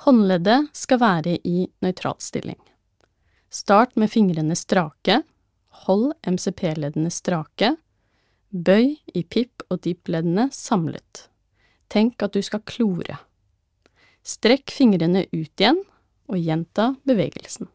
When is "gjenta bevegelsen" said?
16.40-17.68